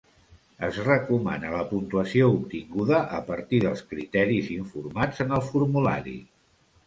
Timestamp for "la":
1.55-1.59